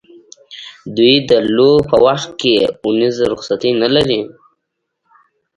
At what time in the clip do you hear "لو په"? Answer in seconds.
1.55-1.97